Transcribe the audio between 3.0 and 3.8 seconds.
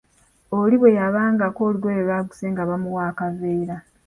akaveera.